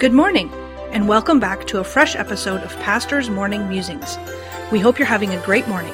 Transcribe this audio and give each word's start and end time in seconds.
Good 0.00 0.14
morning, 0.14 0.50
and 0.92 1.06
welcome 1.06 1.40
back 1.40 1.66
to 1.66 1.80
a 1.80 1.84
fresh 1.84 2.16
episode 2.16 2.62
of 2.62 2.74
Pastor's 2.78 3.28
Morning 3.28 3.68
Musings. 3.68 4.16
We 4.72 4.80
hope 4.80 4.98
you're 4.98 5.04
having 5.04 5.34
a 5.34 5.44
great 5.44 5.68
morning. 5.68 5.92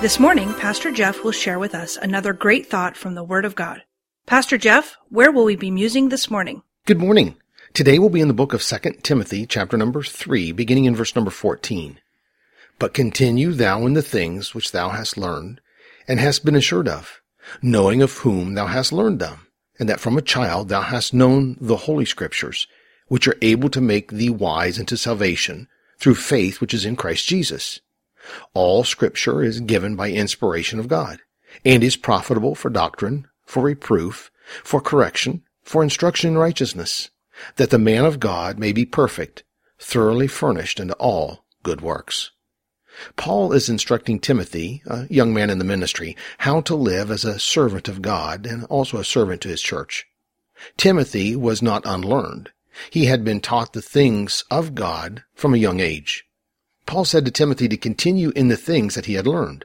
This 0.00 0.18
morning, 0.18 0.52
Pastor 0.54 0.90
Jeff 0.90 1.22
will 1.22 1.30
share 1.30 1.60
with 1.60 1.72
us 1.72 1.96
another 1.96 2.32
great 2.32 2.66
thought 2.66 2.96
from 2.96 3.14
the 3.14 3.22
Word 3.22 3.44
of 3.44 3.54
God. 3.54 3.82
Pastor 4.26 4.58
Jeff, 4.58 4.96
where 5.10 5.30
will 5.30 5.44
we 5.44 5.54
be 5.54 5.70
musing 5.70 6.08
this 6.08 6.28
morning? 6.28 6.64
Good 6.86 6.98
morning. 6.98 7.36
Today 7.72 8.00
we'll 8.00 8.08
be 8.08 8.20
in 8.20 8.26
the 8.26 8.34
book 8.34 8.52
of 8.52 8.64
2 8.64 8.78
Timothy, 9.04 9.46
chapter 9.46 9.76
number 9.76 10.02
3, 10.02 10.50
beginning 10.50 10.86
in 10.86 10.96
verse 10.96 11.14
number 11.14 11.30
14. 11.30 12.00
But 12.80 12.94
continue 12.94 13.52
thou 13.52 13.86
in 13.86 13.92
the 13.92 14.02
things 14.02 14.56
which 14.56 14.72
thou 14.72 14.88
hast 14.88 15.16
learned, 15.16 15.60
and 16.08 16.18
hast 16.18 16.44
been 16.44 16.56
assured 16.56 16.88
of, 16.88 17.22
knowing 17.62 18.02
of 18.02 18.18
whom 18.18 18.54
thou 18.54 18.66
hast 18.66 18.92
learned 18.92 19.20
them, 19.20 19.46
and 19.78 19.88
that 19.88 20.00
from 20.00 20.18
a 20.18 20.20
child 20.20 20.68
thou 20.68 20.80
hast 20.80 21.14
known 21.14 21.56
the 21.60 21.76
holy 21.76 22.04
scriptures, 22.04 22.66
which 23.06 23.28
are 23.28 23.38
able 23.42 23.68
to 23.70 23.80
make 23.80 24.10
thee 24.10 24.30
wise 24.30 24.78
unto 24.78 24.96
salvation 24.96 25.68
through 25.98 26.14
faith 26.14 26.60
which 26.60 26.74
is 26.74 26.84
in 26.84 26.96
Christ 26.96 27.26
Jesus. 27.26 27.80
All 28.54 28.84
scripture 28.84 29.42
is 29.42 29.60
given 29.60 29.96
by 29.96 30.10
inspiration 30.10 30.78
of 30.78 30.88
God 30.88 31.20
and 31.64 31.82
is 31.82 31.96
profitable 31.96 32.54
for 32.54 32.70
doctrine, 32.70 33.28
for 33.44 33.62
reproof, 33.62 34.30
for 34.64 34.80
correction, 34.80 35.42
for 35.62 35.82
instruction 35.82 36.30
in 36.30 36.38
righteousness, 36.38 37.10
that 37.56 37.70
the 37.70 37.78
man 37.78 38.04
of 38.04 38.20
God 38.20 38.58
may 38.58 38.72
be 38.72 38.84
perfect, 38.84 39.44
thoroughly 39.78 40.26
furnished 40.26 40.80
unto 40.80 40.94
all 40.94 41.44
good 41.62 41.80
works. 41.80 42.30
Paul 43.16 43.52
is 43.52 43.68
instructing 43.68 44.18
Timothy, 44.18 44.82
a 44.86 45.06
young 45.08 45.34
man 45.34 45.50
in 45.50 45.58
the 45.58 45.64
ministry, 45.64 46.16
how 46.38 46.62
to 46.62 46.74
live 46.74 47.10
as 47.10 47.24
a 47.24 47.38
servant 47.38 47.88
of 47.88 48.00
God 48.00 48.46
and 48.46 48.64
also 48.64 48.98
a 48.98 49.04
servant 49.04 49.42
to 49.42 49.48
his 49.48 49.60
church. 49.60 50.06
Timothy 50.76 51.36
was 51.36 51.60
not 51.60 51.84
unlearned. 51.84 52.50
He 52.90 53.06
had 53.06 53.24
been 53.24 53.40
taught 53.40 53.72
the 53.72 53.82
things 53.82 54.44
of 54.50 54.74
God 54.74 55.24
from 55.34 55.54
a 55.54 55.58
young 55.58 55.80
age. 55.80 56.24
Paul 56.86 57.04
said 57.04 57.24
to 57.24 57.30
Timothy 57.30 57.68
to 57.68 57.76
continue 57.76 58.30
in 58.36 58.48
the 58.48 58.56
things 58.56 58.94
that 58.94 59.06
he 59.06 59.14
had 59.14 59.26
learned. 59.26 59.64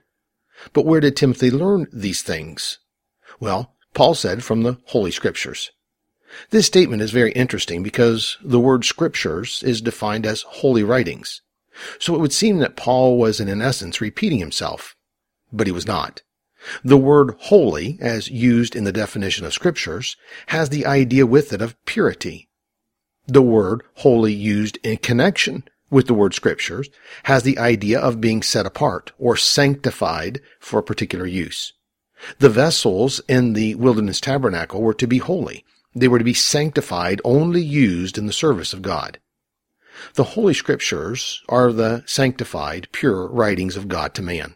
But 0.74 0.86
where 0.86 1.00
did 1.00 1.16
Timothy 1.16 1.52
learn 1.52 1.88
these 1.92 2.22
things? 2.22 2.80
Well, 3.40 3.76
Paul 3.94 4.16
said 4.16 4.44
from 4.44 4.64
the 4.64 4.78
Holy 4.86 5.12
Scriptures. 5.12 5.72
This 6.50 6.66
statement 6.66 7.02
is 7.02 7.12
very 7.12 7.32
interesting 7.34 7.84
because 7.84 8.38
the 8.42 8.60
word 8.60 8.86
scriptures 8.86 9.62
is 9.64 9.82
defined 9.82 10.26
as 10.26 10.44
holy 10.44 10.84
writings. 10.84 11.42
So 12.00 12.16
it 12.16 12.20
would 12.20 12.34
seem 12.34 12.60
that 12.60 12.78
Paul 12.78 13.18
was 13.18 13.40
in 13.40 13.62
essence 13.62 14.00
repeating 14.00 14.40
himself, 14.40 14.96
but 15.52 15.68
he 15.68 15.74
was 15.74 15.88
not. 15.88 16.22
The 16.84 16.98
word 16.98 17.36
holy, 17.40 17.98
as 18.00 18.30
used 18.30 18.76
in 18.76 18.84
the 18.84 18.92
definition 18.92 19.46
of 19.46 19.54
scriptures, 19.54 20.16
has 20.48 20.70
the 20.70 20.86
idea 20.86 21.26
with 21.26 21.52
it 21.54 21.62
of 21.62 21.76
purity, 21.86 22.50
the 23.28 23.42
word 23.42 23.84
holy 23.96 24.34
used 24.34 24.78
in 24.84 24.98
connection 24.98 25.64
with 25.90 26.08
the 26.08 26.14
word 26.14 26.34
scriptures 26.34 26.90
has 27.24 27.44
the 27.44 27.60
idea 27.60 28.00
of 28.00 28.22
being 28.22 28.42
set 28.42 28.66
apart 28.66 29.12
or 29.20 29.36
sanctified 29.38 30.40
for 30.60 30.80
a 30.80 30.84
particular 30.84 31.26
use. 31.26 31.74
The 32.40 32.50
vessels 32.50 33.20
in 33.28 33.54
the 33.54 33.76
wilderness 33.76 34.22
tabernacle 34.22 34.82
were 34.82 34.94
to 34.96 35.08
be 35.08 35.18
holy. 35.18 35.66
They 35.94 36.08
were 36.08 36.20
to 36.20 36.24
be 36.24 36.34
sanctified, 36.34 37.20
only 37.26 37.62
used 37.62 38.18
in 38.18 38.26
the 38.26 38.34
service 38.34 38.74
of 38.74 38.82
God. 38.82 39.20
The 40.14 40.24
Holy 40.24 40.54
Scriptures 40.54 41.42
are 41.50 41.74
the 41.74 42.04
sanctified, 42.06 42.88
pure 42.92 43.28
writings 43.28 43.76
of 43.76 43.88
God 43.88 44.14
to 44.16 44.22
man. 44.22 44.56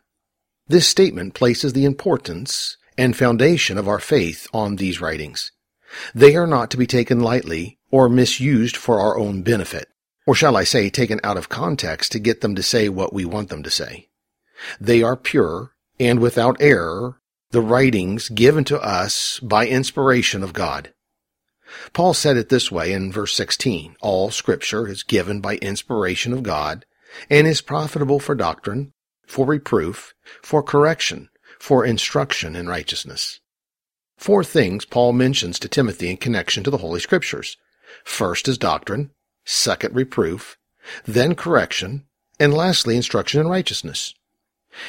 This 0.67 0.87
statement 0.87 1.33
places 1.33 1.73
the 1.73 1.85
importance 1.85 2.77
and 2.97 3.15
foundation 3.15 3.77
of 3.77 3.87
our 3.87 3.99
faith 3.99 4.47
on 4.53 4.77
these 4.77 5.01
writings. 5.01 5.51
They 6.13 6.35
are 6.35 6.47
not 6.47 6.71
to 6.71 6.77
be 6.77 6.87
taken 6.87 7.19
lightly 7.19 7.77
or 7.95 8.09
misused 8.09 8.75
for 8.75 8.99
our 8.99 9.17
own 9.17 9.41
benefit, 9.41 9.87
or 10.27 10.35
shall 10.35 10.57
I 10.57 10.65
say 10.65 10.89
taken 10.89 11.21
out 11.23 11.37
of 11.37 11.47
context 11.47 12.11
to 12.11 12.19
get 12.19 12.41
them 12.41 12.53
to 12.55 12.61
say 12.61 12.89
what 12.89 13.13
we 13.13 13.23
want 13.23 13.47
them 13.47 13.63
to 13.63 13.71
say. 13.71 14.09
They 14.81 15.01
are 15.01 15.15
pure 15.15 15.71
and 15.97 16.19
without 16.19 16.57
error, 16.59 17.21
the 17.51 17.61
writings 17.61 18.27
given 18.27 18.65
to 18.65 18.77
us 18.81 19.39
by 19.39 19.65
inspiration 19.67 20.43
of 20.43 20.51
God. 20.51 20.93
Paul 21.93 22.13
said 22.13 22.35
it 22.35 22.49
this 22.49 22.69
way 22.69 22.91
in 22.91 23.13
verse 23.13 23.33
16, 23.33 23.95
all 24.01 24.29
scripture 24.29 24.89
is 24.89 25.01
given 25.01 25.39
by 25.39 25.55
inspiration 25.55 26.33
of 26.33 26.43
God 26.43 26.85
and 27.29 27.47
is 27.47 27.61
profitable 27.61 28.19
for 28.19 28.35
doctrine, 28.35 28.91
for 29.25 29.45
reproof, 29.45 30.13
for 30.41 30.61
correction, 30.61 31.29
for 31.61 31.85
instruction 31.85 32.57
in 32.57 32.67
righteousness. 32.67 33.39
Four 34.17 34.43
things 34.43 34.83
Paul 34.83 35.13
mentions 35.13 35.59
to 35.59 35.69
Timothy 35.69 36.09
in 36.09 36.17
connection 36.17 36.61
to 36.65 36.69
the 36.69 36.79
Holy 36.79 36.99
Scriptures. 36.99 37.55
First 38.03 38.47
is 38.47 38.57
doctrine, 38.57 39.11
second 39.43 39.95
reproof, 39.95 40.57
then 41.05 41.35
correction, 41.35 42.05
and 42.39 42.53
lastly 42.53 42.95
instruction 42.95 43.41
in 43.41 43.47
righteousness. 43.47 44.13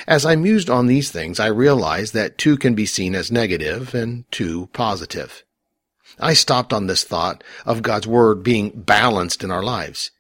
As 0.07 0.27
I 0.27 0.35
mused 0.35 0.69
on 0.69 0.87
these 0.87 1.11
things, 1.11 1.39
I 1.39 1.47
realized 1.47 2.13
that 2.15 2.39
two 2.39 2.57
can 2.57 2.75
be 2.75 2.87
seen 2.87 3.15
as 3.15 3.31
negative 3.31 3.95
and 3.95 4.31
two 4.33 4.69
positive. 4.73 5.45
I 6.19 6.35
stopped 6.35 6.73
on 6.73 6.87
this 6.87 7.05
thought 7.05 7.45
of 7.65 7.83
God's 7.83 8.07
Word 8.07 8.43
being 8.43 8.71
balanced 8.71 9.45
in 9.45 9.51
our 9.51 9.63
lives, 9.63 10.11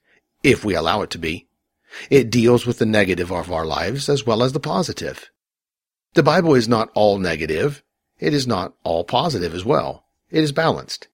if 0.42 0.64
we 0.64 0.74
allow 0.74 1.02
it 1.02 1.10
to 1.10 1.18
be. 1.18 1.48
It 2.10 2.30
deals 2.30 2.66
with 2.66 2.78
the 2.78 2.86
negative 2.86 3.32
of 3.32 3.50
our 3.50 3.64
lives 3.64 4.08
as 4.08 4.26
well 4.26 4.42
as 4.42 4.52
the 4.52 4.60
positive. 4.60 5.30
The 6.14 6.22
Bible 6.22 6.54
is 6.54 6.68
not 6.68 6.90
all 6.94 7.18
negative. 7.18 7.82
It 8.18 8.34
is 8.34 8.46
not 8.46 8.74
all 8.84 9.04
positive 9.04 9.54
as 9.54 9.64
well. 9.64 10.04
It 10.30 10.42
is 10.42 10.52
balanced. 10.52 11.08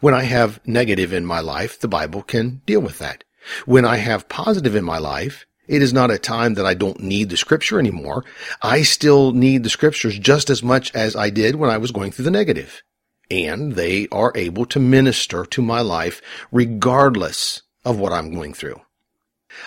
When 0.00 0.14
I 0.14 0.22
have 0.22 0.60
negative 0.66 1.12
in 1.12 1.26
my 1.26 1.40
life, 1.40 1.78
the 1.78 1.88
Bible 1.88 2.22
can 2.22 2.62
deal 2.66 2.80
with 2.80 2.98
that. 2.98 3.24
When 3.66 3.84
I 3.84 3.96
have 3.96 4.28
positive 4.28 4.74
in 4.74 4.84
my 4.84 4.98
life, 4.98 5.46
it 5.66 5.82
is 5.82 5.92
not 5.92 6.10
a 6.10 6.18
time 6.18 6.54
that 6.54 6.66
I 6.66 6.74
don't 6.74 7.00
need 7.00 7.30
the 7.30 7.36
scripture 7.36 7.78
anymore. 7.78 8.24
I 8.62 8.82
still 8.82 9.32
need 9.32 9.62
the 9.62 9.70
scriptures 9.70 10.18
just 10.18 10.50
as 10.50 10.62
much 10.62 10.94
as 10.94 11.16
I 11.16 11.30
did 11.30 11.56
when 11.56 11.70
I 11.70 11.78
was 11.78 11.90
going 11.90 12.12
through 12.12 12.26
the 12.26 12.30
negative. 12.30 12.82
And 13.30 13.74
they 13.74 14.06
are 14.12 14.32
able 14.34 14.66
to 14.66 14.78
minister 14.78 15.46
to 15.46 15.62
my 15.62 15.80
life 15.80 16.20
regardless 16.52 17.62
of 17.84 17.98
what 17.98 18.12
I'm 18.12 18.34
going 18.34 18.52
through. 18.52 18.80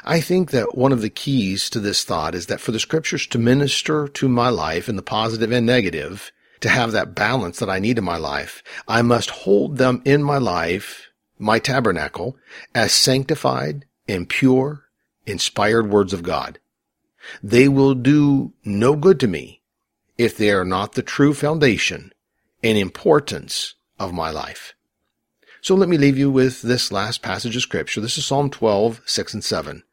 I 0.04 0.20
think 0.22 0.52
that 0.52 0.78
one 0.78 0.92
of 0.92 1.02
the 1.02 1.10
keys 1.10 1.70
to 1.72 1.80
this 1.80 2.04
thought 2.04 2.36
is 2.36 2.48
that 2.48 2.60
for 2.60 2.72
the 2.72 2.80
scriptures 2.80 3.26
to 3.28 3.40
minister 3.40 4.08
to 4.10 4.28
my 4.28 4.50
life 4.50 4.90
in 4.90 4.98
the 4.98 5.02
positive 5.02 5.52
and 5.52 5.66
negative, 5.66 6.32
to 6.62 6.70
have 6.70 6.92
that 6.92 7.16
balance 7.16 7.60
that 7.60 7.70
I 7.70 7.80
need 7.80 7.98
in 7.98 8.04
my 8.04 8.18
life, 8.18 8.64
I 8.88 9.02
must 9.02 9.30
hold 9.30 9.78
them 9.78 10.02
in 10.06 10.24
my 10.24 10.38
life, 10.38 11.08
my 11.38 11.60
tabernacle, 11.60 12.38
as 12.74 12.92
sanctified 12.94 13.86
and 14.08 14.30
pure, 14.30 14.86
inspired 15.26 15.90
words 15.90 16.14
of 16.14 16.24
God. 16.24 16.60
They 17.44 17.68
will 17.68 17.94
do 17.94 18.54
no 18.64 18.96
good 18.96 19.20
to 19.20 19.28
me 19.28 19.62
if 20.18 20.38
they 20.38 20.52
are 20.52 20.66
not 20.66 20.94
the 20.94 21.04
true 21.04 21.34
foundation 21.34 22.12
and 22.64 22.78
importance 22.78 23.76
of 24.00 24.14
my 24.14 24.32
life. 24.32 24.74
So 25.62 25.76
let 25.76 25.90
me 25.90 25.98
leave 25.98 26.18
you 26.18 26.32
with 26.32 26.62
this 26.62 26.92
last 26.92 27.22
passage 27.22 27.56
of 27.56 27.62
scripture. 27.62 28.00
This 28.00 28.18
is 28.18 28.26
Psalm 28.26 28.50
12, 28.50 29.02
6 29.06 29.34
and 29.34 29.44
7. 29.44 29.84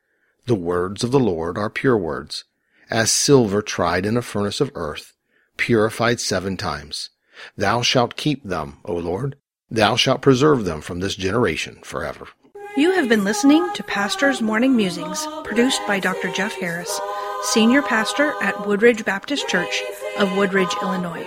The 0.47 0.55
words 0.55 1.03
of 1.03 1.11
the 1.11 1.21
Lord 1.21 1.59
are 1.59 1.71
pure 1.71 1.97
words, 1.97 2.45
as 2.91 3.11
silver 3.11 3.63
tried 3.63 4.07
in 4.07 4.17
a 4.17 4.23
furnace 4.23 4.61
of 4.61 4.71
earth, 4.75 5.14
purified 5.57 6.21
seven 6.21 6.57
times. 6.57 7.11
Thou 7.57 7.83
shalt 7.83 8.17
keep 8.17 8.45
them, 8.45 8.79
O 8.85 8.95
Lord. 8.95 9.37
Thou 9.71 9.97
shalt 9.97 10.23
preserve 10.23 10.65
them 10.65 10.81
from 10.81 11.01
this 11.01 11.17
generation 11.17 11.79
forever. 11.83 12.29
You 12.77 12.93
have 12.93 13.09
been 13.09 13.25
listening 13.25 13.73
to 13.75 13.83
Pastor's 13.85 14.43
Morning 14.43 14.75
Musings, 14.77 15.27
produced 15.45 15.81
by 15.87 16.01
Dr. 16.01 16.33
Jeff 16.33 16.55
Harris, 16.55 17.01
Senior 17.45 17.83
Pastor 17.83 18.35
at 18.43 18.67
Woodridge 18.67 19.05
Baptist 19.05 19.49
Church 19.49 19.83
of 20.19 20.37
Woodridge, 20.37 20.75
Illinois. 20.83 21.27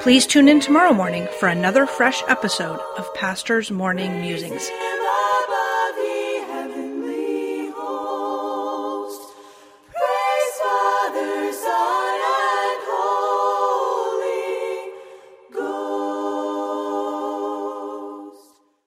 Please 0.00 0.26
tune 0.26 0.48
in 0.48 0.60
tomorrow 0.60 0.94
morning 0.94 1.28
for 1.38 1.48
another 1.48 1.84
fresh 1.84 2.22
episode 2.28 2.80
of 2.96 3.12
Pastor's 3.14 3.70
Morning 3.70 4.22
Musings. 4.22 4.70